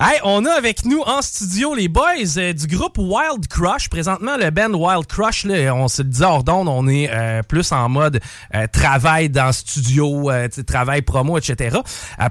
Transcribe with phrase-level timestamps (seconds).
[0.00, 2.04] Hey, on a avec nous en studio les boys
[2.36, 3.88] euh, du groupe Wild Crush.
[3.88, 7.42] Présentement, le band Wild Crush, là, on se le dit hors d'onde, on est euh,
[7.42, 8.20] plus en mode
[8.54, 10.30] euh, travail dans studio,
[10.68, 11.78] travail promo, etc.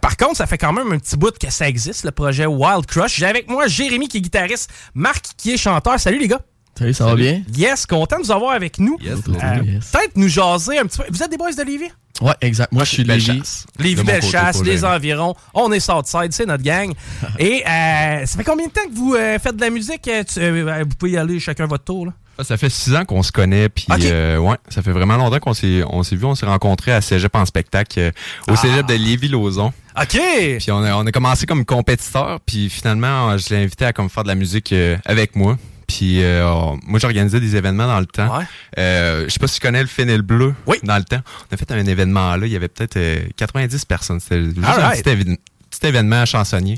[0.01, 2.85] Par contre, ça fait quand même un petit bout que ça existe, le projet Wild
[2.85, 3.17] Crush.
[3.17, 6.00] J'ai avec moi Jérémy qui est guitariste, Marc qui est chanteur.
[6.00, 6.47] Salut les gars!
[6.77, 7.41] Salut, ça va bien?
[7.55, 8.97] Yes, content de vous avoir avec nous.
[9.01, 9.91] Yes, Euh, yes.
[9.91, 11.05] Peut-être nous jaser un petit peu.
[11.09, 11.89] Vous êtes des boys de Lévis?
[12.21, 12.71] Ouais, exact.
[12.71, 13.25] Moi, je suis Lévis.
[13.25, 13.65] chasse.
[13.79, 15.35] Lévis, De mon belle côté, chasse, pas les environs.
[15.53, 16.91] On est Southside, c'est notre gang.
[17.39, 20.07] Et euh, ça fait combien de temps que vous euh, faites de la musique?
[20.07, 22.07] Euh, tu- euh, vous pouvez y aller chacun votre tour.
[22.07, 22.13] Là.
[22.39, 25.39] Ah, Ça fait six ans qu'on se connaît, puis euh, ouais, ça fait vraiment longtemps
[25.39, 28.11] qu'on s'est on s'est vu, on s'est rencontrés à Cégep en spectacle, euh,
[28.47, 28.55] au Ah.
[28.57, 29.71] Cégep de Lévis-Lauzon.
[29.99, 30.19] OK!
[30.59, 34.09] Puis on a, on a commencé comme compétiteur, puis finalement, je l'ai invité à comme
[34.09, 35.57] faire de la musique euh, avec moi.
[35.88, 38.38] Puis euh, on- moi, j'organisais des événements dans le temps.
[38.38, 38.44] Ouais.
[38.78, 40.78] Euh, je sais pas si tu connais le Fennel Bleu Oui.
[40.84, 41.22] dans le temps.
[41.50, 44.20] On a fait un événement là, il y avait peut-être euh, 90 personnes.
[44.20, 46.78] C'était juste un petit, événement chansonnier.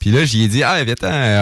[0.00, 0.94] Puis là, j'y ai dit, ah, viens,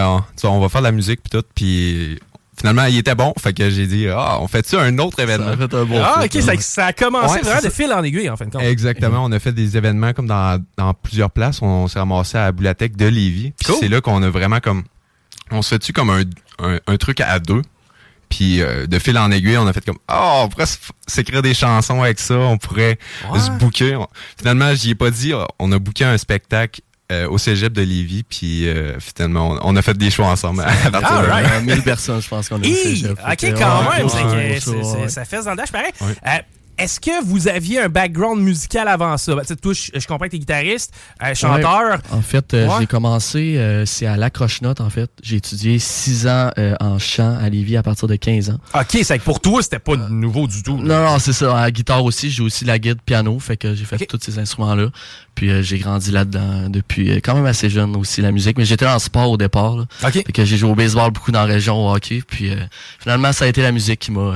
[0.07, 1.45] on, tu vois, on va faire de la musique puis tout.
[1.55, 2.19] Puis
[2.57, 3.33] finalement, il était bon.
[3.41, 5.47] Fait que j'ai dit, ah, on fait ça un autre événement.
[5.47, 6.57] Ça a fait un bon Ah, OK, ça, ouais.
[6.61, 8.61] ça a commencé Ouais, vraiment de fil en aiguille, en fin de compte.
[8.61, 9.25] Exactement.
[9.25, 11.61] On a fait des événements comme dans, dans plusieurs places.
[11.61, 13.51] On s'est ramassé à la Boulathèque de Lévis.
[13.57, 13.75] Puis Cool.
[13.81, 14.83] c'est là qu'on a vraiment comme...
[15.51, 16.23] On se fait-tu comme un,
[16.59, 17.61] un, un truc à deux?
[18.29, 20.67] Puis euh, de fil en aiguille, on a fait comme oh, on pourrait
[21.07, 22.99] s'écrire des chansons avec ça, on pourrait
[23.31, 23.39] Ouais.
[23.39, 23.95] se booker.
[23.95, 24.07] On-
[24.37, 28.21] Finalement, j'y ai pas dit, on a booké un spectacle euh, au Cégep de Lévis,
[28.21, 30.61] puis euh, finalement, on, on a fait des choix ensemble.
[30.85, 31.35] à partir de là.
[31.37, 31.51] Alright.
[31.53, 32.71] Euh, 1000 personnes, je pense qu'on a Hi!
[32.71, 33.17] au cégep.
[33.19, 34.59] Fait OK, quand ouais, même, ouais,
[35.01, 35.91] ouais, ça fait dans le dash pareil.
[36.01, 36.07] Ouais.
[36.27, 36.37] Euh,
[36.79, 39.35] Est-ce que vous aviez un background musical avant ça?
[39.35, 41.99] Ben, tu sais, toi, je, je comprends que t'es guitariste, euh, chanteur.
[42.11, 42.75] En fait, euh, Ouais.
[42.79, 45.09] j'ai commencé, euh, c'est à La Croche-Note, en fait.
[45.21, 48.59] J'ai étudié 6 ans euh, en chant à Lévis à partir de 15 ans.
[48.73, 50.77] OK, c'est que pour toi, c'était pas nouveau du tout.
[50.81, 50.83] là.
[51.03, 51.57] Non, non, c'est ça.
[51.57, 54.39] À la guitare aussi, j'ai aussi la guide piano, fait que j'ai fait tous ces
[54.39, 54.87] instruments-là.
[55.35, 58.57] Puis euh, j'ai grandi là-dedans depuis euh, quand même assez jeune aussi, la musique.
[58.57, 59.75] Mais j'étais en sport au départ.
[59.77, 59.83] Là.
[60.05, 60.11] OK.
[60.11, 62.21] Fait que j'ai joué au baseball beaucoup dans la région, au hockey.
[62.27, 62.55] Puis euh,
[62.99, 64.35] finalement, ça a été la musique qui m'a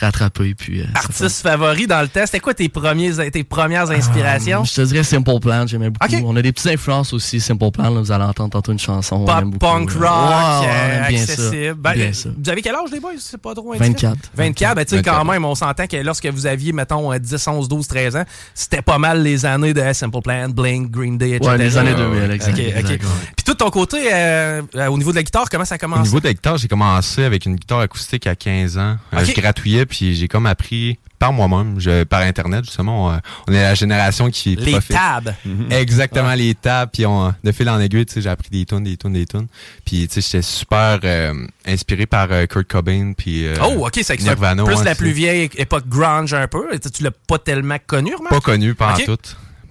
[0.00, 0.54] rattrapé.
[0.54, 4.60] Puis, euh, Artiste favori dans le temps, c'était quoi tes, premiers, tes premières inspirations?
[4.62, 6.14] Euh, Je te dirais Simple Plan, j'aimais beaucoup.
[6.24, 7.84] On a des petites influences aussi, Simple Plan.
[7.94, 9.16] là, vous allez entendre tantôt une chanson.
[9.16, 9.58] on Pop, aime beaucoup.
[9.58, 11.74] punk, rock, Ouais, ouais, euh, on aime bien accessible.
[11.74, 12.28] Ben, Bien ça.
[12.42, 13.12] Vous avez quel âge, les boys?
[13.18, 13.88] C'est pas trop indiscret?
[13.88, 14.18] 24.
[14.34, 15.32] 24, ben tu sais, quand 24.
[15.32, 18.24] même, on s'entend que lorsque vous aviez, mettons, euh, 10, 11, 12, 13 ans,
[18.54, 21.50] c'était pas mal les années de Simple Plan, Blink, Green Day, etc.
[21.52, 22.34] Ouais, les années Ouais, 2000, ouais.
[22.34, 22.52] exact.
[22.52, 22.76] Ok, ok.
[22.78, 23.08] exact, ouais.
[23.36, 26.02] Puis tout de ton côté, euh, au niveau de la guitare, comment ça Au commence?
[26.04, 28.96] niveau de la guitare, j'ai commencé avec une guitare acoustique à 15 ans.
[29.14, 29.24] Euh, Ok.
[29.34, 33.08] je gratouillais, puis j'ai comme appris par moi-même, je, par Internet, justement.
[33.08, 34.54] On, on est la génération qui...
[34.54, 35.34] Les profite- tabs.
[35.70, 38.84] Exactement, les tables, puis on, de fil en aiguille, tu sais, j'ai appris des tunes,
[38.84, 39.48] des tunes, des tunes.
[39.84, 41.34] Puis, tu sais, j'étais super euh,
[41.66, 45.50] inspiré par euh, Kurt Cobain, puis euh, Oh, ok, c'est Nirvana, plus la plus vieille
[45.56, 46.66] époque grunge un peu.
[46.80, 48.34] Tu tu l'as pas tellement connu, remarque?
[48.34, 49.18] Pas connu, pas en tout.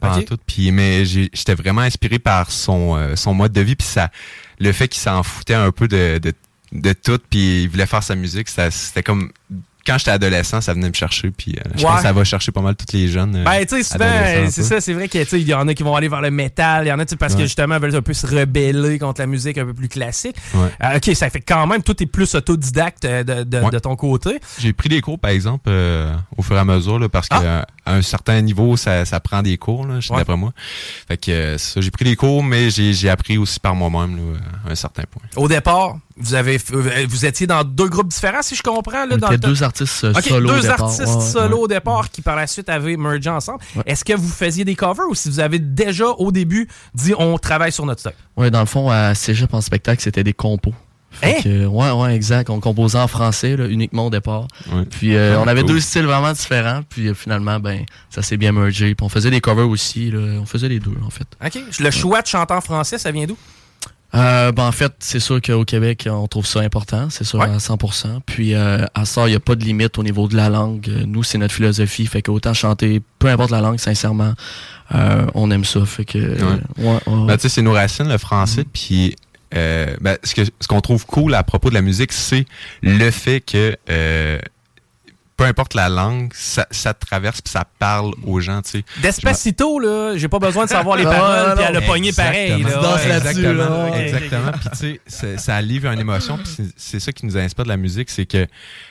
[0.01, 0.37] Pas en tout.
[0.45, 4.09] Puis, mais j'ai- j'étais vraiment inspiré par son, euh, son mode de vie, puis ça,
[4.59, 6.33] le fait qu'il s'en foutait un peu de, de,
[6.73, 9.31] de tout, puis il voulait faire sa musique, c'était comme...
[9.87, 11.85] Quand j'étais adolescent, ça venait me chercher, puis euh, je Ouais.
[11.85, 13.37] pense que ça va chercher pas mal tous les jeunes.
[13.37, 14.67] euh, Ben, tu sais, souvent, euh, c'est peu.
[14.67, 16.91] ça, c'est vrai qu'il y en a qui vont aller vers le métal, il y
[16.91, 19.73] en a, parce que justement, veulent un peu se rebeller contre la musique un peu
[19.73, 20.35] plus classique.
[20.53, 20.67] Ouais.
[20.83, 23.69] Euh, ok, ça fait quand même, tout est plus autodidacte de, de- Ouais.
[23.71, 24.39] de ton côté.
[24.59, 25.69] J'ai pris des cours, par exemple,
[26.37, 27.39] au fur et à mesure, là, parce Ah.
[27.39, 30.51] qu'à à un certain niveau, ça, ça prend des cours, d'après moi.
[31.07, 34.19] Fait que ça, j'ai pris des cours, mais j'ai appris aussi par moi-même,
[34.67, 35.21] à un certain point.
[35.37, 39.05] Au départ, vous avez, f- euh, vous étiez dans deux groupes différents, si je comprends,
[39.05, 40.83] là, On dans le deux artistes euh, solo au deux départ.
[40.83, 41.21] artistes Ouais, ouais.
[41.31, 43.59] solo au départ qui par la suite avaient mergé ensemble.
[43.85, 47.37] Est-ce que vous faisiez des covers ou si vous avez déjà au début dit on
[47.37, 48.15] travaille sur notre stock?
[48.35, 50.73] Ouais, dans le fond, à Cégep en spectacle, c'était des compos.
[51.09, 51.41] Fait Hein?
[51.43, 52.49] que, ouais, ouais, exact.
[52.49, 54.45] On composait en français, là, uniquement au départ.
[54.71, 54.83] Ouais.
[54.85, 55.69] Puis euh, Ah, on avait cool.
[55.71, 56.81] deux styles vraiment différents.
[56.87, 58.93] Puis euh, finalement, ben, ça s'est bien mergé.
[58.93, 60.11] Puis on faisait des covers aussi.
[60.11, 60.19] Là.
[60.41, 61.25] On faisait les deux, en fait.
[61.43, 61.59] OK.
[61.79, 63.37] Le choix de chanter en français, ça vient d'où?
[64.17, 67.09] Euh, ben, en fait, c'est sûr qu'au Québec, on trouve ça important.
[67.09, 67.45] C'est sûr Ouais.
[67.45, 68.19] à 100%.
[68.25, 70.87] Puis euh, à ça, il n'y a pas de limite au niveau de la langue.
[70.89, 72.05] Euh, Nous, c'est notre philosophie.
[72.07, 74.33] Fait qu'autant chanter, peu importe la langue, sincèrement,
[74.95, 75.85] euh, on aime ça.
[75.85, 76.17] Fait que...
[76.17, 76.99] ouais, ouais.
[77.27, 79.15] Ben, tu sais, c'est nos racines, le français, puis
[79.55, 82.45] euh, ben, ce que ce qu'on trouve cool à propos de la musique, c'est
[82.81, 84.39] le fait que euh,
[85.37, 88.85] peu importe la langue, ça, ça traverse puis ça parle aux gens, tu sais.
[89.03, 92.51] Despacito, là, j'ai pas besoin de savoir les paroles, puis elle a pogné pareil.
[92.53, 92.81] Exactement.
[92.81, 93.15] Là, Ouais.
[93.17, 93.53] Exactement,
[93.89, 94.01] là.
[94.03, 94.51] exactement.
[94.51, 96.37] Puis tu sais, ça livre une émotion.
[96.37, 98.47] Puis c'est- c'est ça qui nous inspire de la musique, c'est que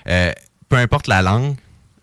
[0.09, 0.33] euh,
[0.69, 1.57] peu importe la langue,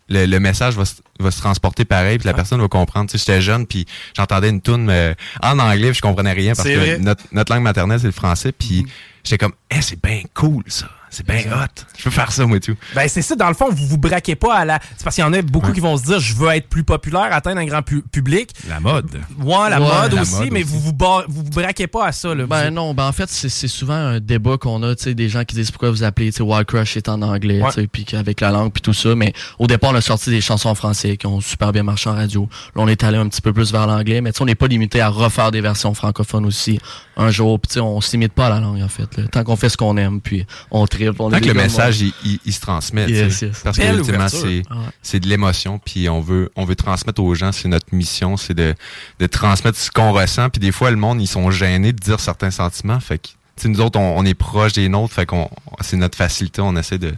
[0.10, 3.10] le, le message va, se- va se transporter pareil, puis la personne va comprendre.
[3.10, 3.86] Tu sais, j'étais jeune, puis
[4.18, 7.64] j'entendais une tune euh, en anglais, puis je comprenais rien parce que notre, notre langue
[7.64, 8.86] maternelle c'est le français, puis
[9.24, 11.84] j'étais comme, eh, c'est bien cool ça, c'est bien hot.
[11.98, 12.76] Je peux faire ça moi et tout.
[12.96, 14.80] Ben, c'est ça, dans le fond, vous vous braquez pas à la.
[14.98, 16.84] C'est parce qu'il y en a beaucoup qui vont se dire je veux être plus
[16.84, 18.50] populaire, atteindre un grand pu- public.
[18.68, 19.10] La mode.
[19.40, 20.74] Ouais, la Ouais, mode la aussi, mode mais aussi.
[20.74, 22.34] vous vous, bar- vous vous braquez pas à ça.
[22.34, 22.48] Là.
[22.48, 25.14] Ben Vous- non, ben en fait, c'est c'est souvent un débat qu'on a, tu sais,
[25.14, 27.70] des gens qui disent pourquoi vous appelez, tu sais, Wild Crush est en anglais, Ouais.
[27.70, 30.32] tu sais, puis qu'avec la langue puis tout ça, mais au départ, on a sorti
[30.32, 32.48] des chansons en français qui ont super bien marché en radio.
[32.76, 34.56] Là, on est allé un petit peu plus vers l'anglais, mais tu sais, on n'est
[34.56, 36.80] pas limité à refaire des versions francophones aussi
[37.18, 39.24] un jour, puis tu sais, on se limite pas à la langue en fait, là.
[39.32, 42.02] tant qu'on fait ce qu'on aime, puis on tripe, on Tant est que le message
[42.02, 43.06] il, il- il se transmet.
[43.10, 43.60] Yes, yes.
[43.64, 44.82] parce que Belle ultimement c'est Ah ouais.
[45.02, 48.54] c'est de l'émotion, puis on veut on veut transmettre aux gens, c'est notre mission, c'est
[48.56, 48.74] de
[49.20, 52.20] de transmettre ce qu'on ressent, puis des fois le monde ils sont gênés de dire
[52.20, 55.26] certains sentiments, fait que tu sais, nous autres on, on est proche des nôtres, fait
[55.26, 55.50] qu'on
[55.82, 57.16] c'est notre facilité, on essaie de, de-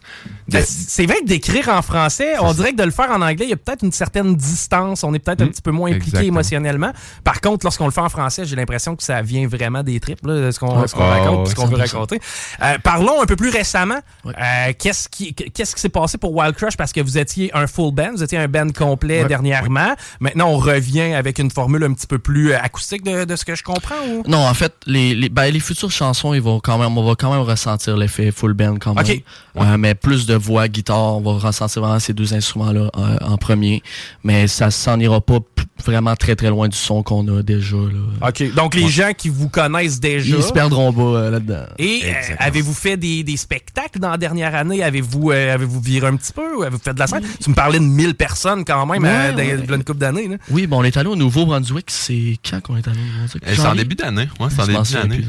[0.50, 3.46] Ben, c'est vrai que d'écrire en français, on dirait que de le faire en anglais,
[3.46, 5.04] il y a peut-être une certaine distance.
[5.04, 5.50] On est peut-être un Mm.
[5.52, 6.34] petit peu moins impliqué Exactement.
[6.40, 6.92] émotionnellement.
[7.24, 10.26] Par contre, lorsqu'on le fait en français, j'ai l'impression que ça vient vraiment des tripes,
[10.26, 10.88] là, ce qu'on Ouais.
[10.88, 11.94] ce qu'on Ah, raconte, ouais, ce qu'on veut 100%.
[12.00, 12.20] raconter.
[12.64, 14.00] Euh, parlons un peu plus récemment.
[14.24, 14.34] Ouais.
[14.38, 16.76] Euh, qu'est-ce qui qu'est-ce qui s'est passé pour Wild Crush?
[16.78, 19.28] Parce que vous étiez un full band, vous étiez un band complet Ouais.
[19.28, 19.96] dernièrement.
[20.20, 23.46] Maintenant, on revient avec une formule un petit peu plus euh, acoustique de, de ce
[23.46, 23.96] que je comprends.
[24.10, 24.24] Ou?
[24.28, 27.16] Non, en fait, les, les, ben, les futures chansons, ils vont quand même, on va
[27.16, 29.06] quand même ressentir l'effet full band quand même.
[29.06, 29.24] Ok.
[29.58, 33.38] Euh, mais plus de voix, guitare, on va ressentir vraiment ces deux instruments-là euh, en
[33.38, 33.82] premier.
[34.24, 35.40] Mais ça s'en ira pas
[35.84, 37.76] vraiment très très loin du son qu'on a déjà.
[37.76, 38.30] Là.
[38.30, 38.54] OK.
[38.54, 40.38] Donc, les gens qui vous connaissent déjà.
[40.38, 41.66] Ils se perdront pas euh, là-dedans.
[41.78, 44.82] Et euh, avez-vous fait des, des spectacles dans la dernière année?
[44.84, 46.62] Avez-vous euh, avez-vous viré un petit peu?
[46.66, 47.24] Avez-vous fait de la scène?
[47.44, 49.58] Tu me parlais de 1000 personnes quand même Ouais, euh, dans ouais.
[49.58, 50.28] dans une couple d'années.
[50.28, 50.38] là.
[50.50, 51.86] Oui, bon, on est allé au Nouveau-Brunswick.
[51.92, 53.44] C'est quand qu'on est allé au Nouveau-Brunswick?
[53.48, 55.26] Euh, C'est en début d'année, ouais, c'est en début d'année.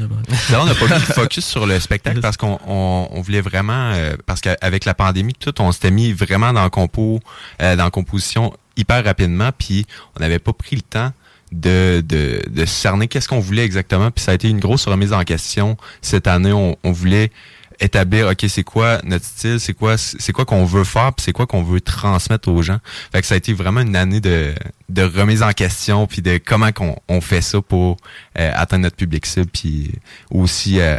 [0.51, 3.41] Là, on n'a pas mis le focus sur le spectacle parce qu'on on, on voulait
[3.41, 7.19] vraiment euh, parce qu'avec la pandémie tout, on s'était mis vraiment dans le compo,
[7.61, 11.11] euh, dans la composition hyper rapidement, puis on n'avait pas pris le temps
[11.51, 14.11] de, de, de cerner qu'est-ce qu'on voulait exactement.
[14.11, 16.51] Puis ça a été une grosse remise en question cette année.
[16.53, 17.31] On, on voulait
[17.79, 21.31] établir ok c'est quoi notre style c'est quoi c'est quoi qu'on veut faire puis c'est
[21.31, 22.79] quoi qu'on veut transmettre aux gens
[23.11, 24.55] fait que ça a été vraiment une année de,
[24.89, 27.97] de remise en question puis de comment qu'on on fait ça pour
[28.39, 29.91] euh, atteindre notre public cible puis
[30.31, 30.97] aussi euh,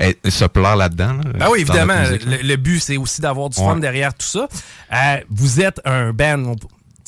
[0.00, 2.00] être- se plaire là-dedans là, Ah oui, évidemment.
[2.00, 3.80] musique, le, le but, c'est aussi d'avoir du fun Ouais.
[3.80, 4.48] derrière tout ça.
[4.92, 6.56] Euh, vous êtes un band,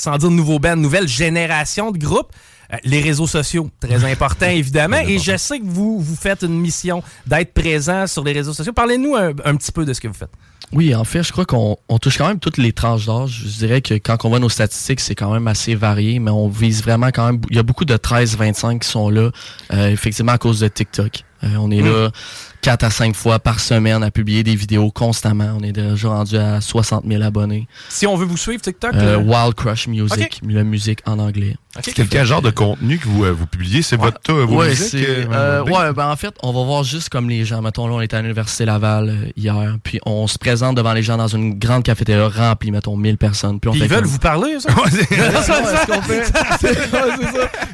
[0.01, 2.33] sans dire nouveau band, nouvelle génération de groupe.
[2.73, 5.01] Euh, les réseaux sociaux, très important évidemment.
[5.07, 8.73] Et je sais que vous, vous faites une mission d'être présent sur les réseaux sociaux.
[8.73, 10.31] Parlez-nous un, un petit peu de ce que vous faites.
[10.73, 13.43] Oui, en fait, je crois qu'on on touche quand même toutes les tranches d'âge.
[13.45, 16.49] Je dirais que quand on voit nos statistiques, c'est quand même assez varié, mais on
[16.49, 17.41] vise vraiment quand même.
[17.51, 19.31] Il y a beaucoup de 13-25 qui sont là,
[19.73, 21.25] euh, effectivement à cause de TikTok.
[21.43, 22.11] Euh, on est là
[22.63, 25.57] 4 à 5 fois par semaine à publier des vidéos constamment.
[25.59, 27.67] On est déjà rendu à 60 000 abonnés.
[27.89, 28.95] Si on veut vous suivre, TikTok?
[28.95, 31.57] Euh, euh, Wild Crush Music, la musique en anglais.
[31.77, 31.93] Ok.
[31.95, 33.83] Quel, quel genre de contenu que vous, euh, vous publiez?
[33.83, 34.89] C'est votre, euh, vos Ouais, musiques?
[34.91, 37.63] c'est, euh, euh, ben, ouais, ben en fait, on va voir juste comme les gens.
[37.63, 41.03] Mettons, là, on était à l'Université Laval euh, hier, puis on se présente devant les
[41.03, 43.61] gens dans une grande cafétéria remplie, mettons, 1000 personnes.
[43.61, 44.71] Puis on Puis fait ils veulent comme- vous parler, ça?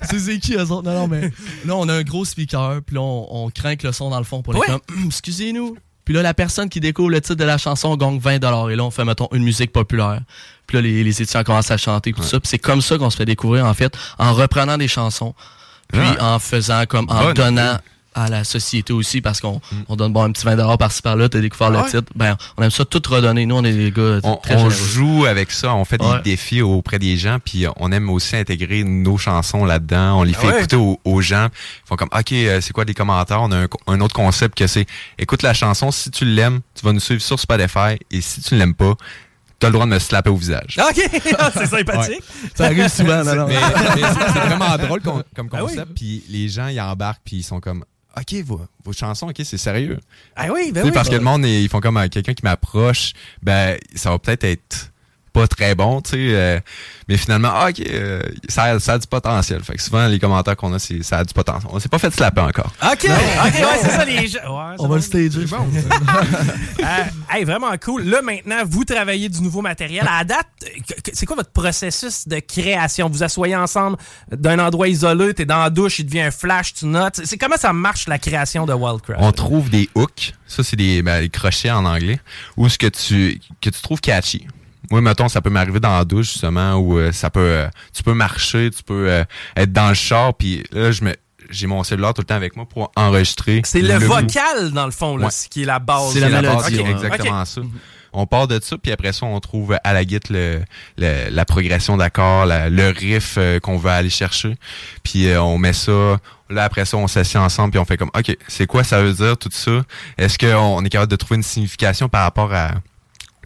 [0.09, 0.83] C'est c'est qui, eux autres?
[0.85, 1.31] Non, non, mais
[1.65, 4.19] là, on a un gros speaker, puis là, on, on craint que le son dans
[4.19, 4.67] le fond pour les Ouais.
[4.67, 5.77] comme, excusez-nous.
[6.07, 8.85] Puis là, la personne qui découvre le titre de la chanson gagne 20 Et là,
[8.85, 10.21] on fait, mettons, une musique populaire.
[10.67, 12.41] Puis là, les, les étudiants commencent à chanter, tout ça.
[12.41, 15.35] Puis c'est comme ça qu'on se fait découvrir, en fait, en reprenant des chansons,
[15.93, 16.35] puis Ah.
[16.35, 17.77] en faisant comme, en Bonne donnant
[18.17, 21.41] à la société aussi, parce qu'on on donne bon un petit 20 par-ci par-là, t'as
[21.41, 21.91] découvert le Ah ouais.
[21.91, 22.11] titre.
[22.17, 23.45] Ben, on aime ça tout redonner.
[23.47, 24.87] Nous, on est des gars On, très on généreux.
[24.87, 28.83] joue avec ça, on fait des défis auprès des gens, puis on aime aussi intégrer
[28.85, 30.21] nos chansons là-dedans.
[30.21, 30.59] On les fait ouais.
[30.59, 31.49] écouter aux, aux gens.
[31.85, 33.43] Ils font comme, OK, euh, c'est quoi des commentaires?
[33.43, 34.87] On a un, un autre concept que c'est,
[35.19, 38.57] écoute la chanson, si tu l'aimes, tu vas nous suivre sur Spotify, et si tu
[38.57, 38.95] l'aimes pas,
[39.59, 40.79] t'as le droit de me slapper au visage.
[40.91, 41.01] OK,
[41.39, 42.23] Ah, c'est sympathique.
[42.55, 43.47] Ça arrive souvent, non, non.
[43.47, 43.55] Mais,
[43.97, 45.71] mais c'est vraiment drôle comme Ah oui.
[45.71, 47.85] concept, puis les gens, ils embarquent, puis ils sont comme,
[48.19, 49.99] OK, vos, vos chansons, OK, c'est sérieux.
[50.37, 50.91] Ah oui, ben oui.
[50.93, 54.45] parce que le monde, ils font comme euh, quelqu'un qui m'approche, ben ça va peut-être
[54.45, 54.93] être
[55.37, 56.59] pas très bon, tu sais, euh,
[57.09, 59.63] mais finalement, ah, ok, euh, ça, a- ça a du potentiel.
[59.63, 61.71] Fait que souvent les commentaires qu'on a, c'est ça a du potentiel.
[61.73, 62.73] On s'est pas fait slapper encore.
[62.83, 64.39] OK, OK, ouais, c'est ça, les gens.
[64.41, 64.95] Ouais, On va bon.
[64.95, 65.45] le stager.
[66.79, 68.05] Euh, hey, vraiment cool.
[68.05, 70.07] Là, maintenant, vous travaillez du nouveau matériel.
[70.09, 70.47] À la date,
[71.13, 73.09] c'est quoi votre processus de création?
[73.09, 73.97] Vous asseyez ensemble
[74.31, 77.21] d'un endroit isolé, t'es dans la douche, il devient un flash, tu notes.
[77.25, 79.19] C'est comment ça marche, la création de Wildcraft?
[79.21, 82.21] On trouve des hooks, ça c'est des, ben, des crochets en anglais,
[82.57, 84.47] ou ce que tu que tu trouves catchy.
[84.91, 88.03] Moi, mettons, ça peut m'arriver dans la douche, justement, où euh, ça peut, euh, tu
[88.03, 89.25] peux marcher, tu peux euh,
[89.57, 91.15] être dans le char, puis là, je me,
[91.51, 93.63] j'ai mon cellulaire tout le temps avec moi pour enregistrer.
[93.65, 95.33] C'est le, vocal, dans le fond, là, Ouais.
[95.51, 96.13] qui est la base.
[96.13, 97.61] C'est la C'est la mélodie, base, exactement ça.
[98.19, 100.63] On part de ça, puis après ça, on trouve à la guitare le,
[100.97, 104.55] le- la progression d'accords, le riff euh, qu'on veut aller chercher.
[105.03, 106.19] Puis euh, on met ça.
[106.49, 109.13] Là, après ça, on s'assied ensemble, puis on fait comme, OK, c'est quoi ça veut
[109.13, 109.83] dire, tout ça?
[110.17, 112.71] Est-ce qu'on est capable de trouver une signification par rapport à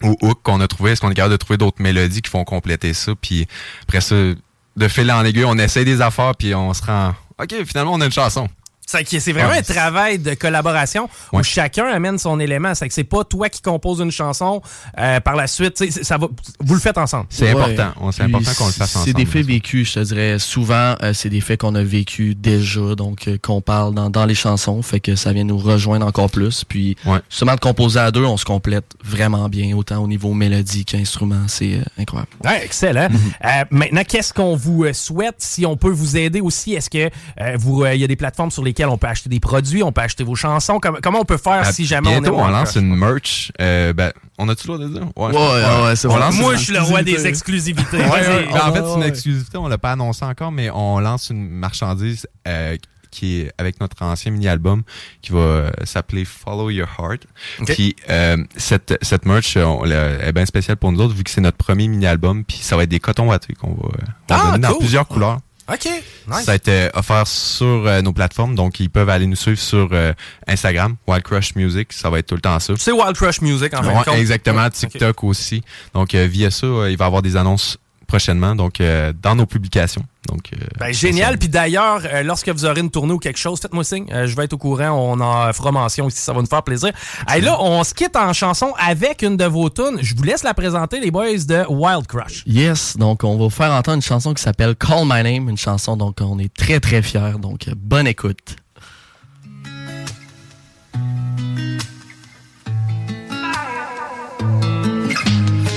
[0.03, 0.91] au hook qu'on a trouvé?
[0.91, 3.13] Est-ce qu'on est capable de trouver d'autres mélodies qui font compléter ça?
[3.19, 3.47] Puis
[3.83, 7.13] après ça, de fil en aiguille, on essaie des affaires, puis on se rend...
[7.41, 8.47] OK, finalement, on a une chanson.
[8.91, 9.59] C'est que c'est vraiment Ouais.
[9.59, 12.73] un travail de collaboration où chacun amène son élément.
[12.75, 14.61] C'est que c'est pas toi qui composes une chanson
[14.99, 15.75] euh, par la suite.
[15.75, 16.27] tu sais, Ça va,
[16.59, 17.25] vous le faites ensemble.
[17.29, 17.61] C'est Ouais.
[17.61, 18.11] important.
[18.11, 19.05] C'est Puis important qu'on le fasse ensemble.
[19.05, 20.39] C'est des faits vécus, je te dirais.
[20.39, 24.25] Souvent, euh, c'est des faits qu'on a vécus déjà, donc euh, qu'on parle dans, dans
[24.25, 26.63] les chansons, fait que ça vient nous rejoindre encore plus.
[26.63, 27.19] Puis, Ouais.
[27.29, 31.43] justement, de composer à deux, on se complète vraiment bien, autant au niveau mélodie qu'instrument.
[31.47, 32.29] C'est euh, incroyable.
[32.43, 33.07] Ouais, excellent.
[33.45, 35.35] Euh, maintenant, qu'est-ce qu'on vous euh, souhaite?
[35.39, 38.15] Si on peut vous aider aussi, est-ce que euh, vous, euh, il y a des
[38.15, 40.79] plateformes sur lesquelles on peut acheter des produits, on peut acheter vos chansons?
[40.79, 43.51] Comment, comment on peut faire Ah, si jamais on est bientôt, on, lance une merch.
[43.61, 45.07] Euh, ben, on a-tu le droit de dire?
[45.15, 46.17] Ouais, ouais, ouais, c'est On bon.
[46.19, 47.97] lance Moi, je suis le roi des exclusivités.
[47.97, 48.27] Ouais, Vas-y.
[48.45, 48.47] ouais.
[48.53, 49.57] Ben, en fait, c'est une exclusivité.
[49.57, 52.77] On l'a pas annoncé encore, mais on lance une marchandise euh,
[53.11, 54.83] qui est avec notre ancien mini-album
[55.21, 57.23] qui va euh, s'appeler Follow Your Heart.
[57.65, 61.23] Puis euh, cette, cette merch on l'a- elle est bien spéciale pour nous autres vu
[61.25, 62.45] que c'est notre premier mini-album.
[62.45, 63.93] Puis ça va être des cotons wattés qu'on va, on va
[64.29, 65.39] Ah, donner dans plusieurs couleurs.
[65.71, 65.85] OK.
[66.27, 66.43] Nice.
[66.43, 69.89] Ça être euh, offert sur euh, nos plateformes, donc ils peuvent aller nous suivre sur
[69.91, 70.13] euh,
[70.47, 72.73] Instagram, Wild Crush Music, ça va être tout le temps ça.
[72.77, 74.11] C'est Wild Crush Music, en fait.
[74.11, 75.63] Ouais, exactement, TikTok aussi.
[75.93, 77.77] Donc euh, via ça, il va y avoir des annonces
[78.11, 80.03] prochainement, donc euh, dans nos publications.
[80.27, 81.37] Donc euh, Ben, génial.
[81.37, 84.05] Puis d'ailleurs, euh, lorsque vous aurez une tournée ou quelque chose, faites-moi signe.
[84.11, 84.89] Euh, je vais être au courant.
[84.89, 86.19] On en fera mention ici.
[86.19, 86.91] Ça va nous faire plaisir.
[87.25, 89.99] Hey, là, on se quitte en chanson avec une de vos tunes.
[90.01, 92.43] Je vous laisse la présenter, les boys de Wild Crush.
[92.45, 95.57] Yes, donc on va vous faire entendre une chanson qui s'appelle Call My Name, une
[95.57, 98.57] chanson dont on est très très fiers, donc bonne écoute.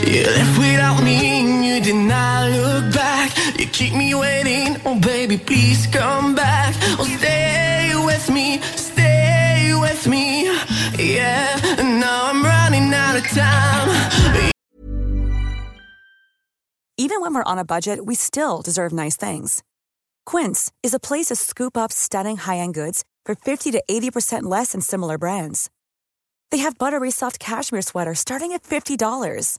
[0.07, 1.54] You left without me
[1.85, 3.31] did not look back.
[3.59, 6.75] You keep me waiting, oh baby, please come back.
[6.99, 10.45] Oh, stay with me, stay with me.
[10.99, 11.61] Yeah,
[12.01, 14.53] now I'm running out of time.
[16.97, 19.63] Even when we're on a budget, we still deserve nice things.
[20.25, 24.73] Quince is a place to scoop up stunning high-end goods for 50 to 80% less
[24.73, 25.69] than similar brands.
[26.51, 29.59] They have buttery soft cashmere sweaters starting at $50,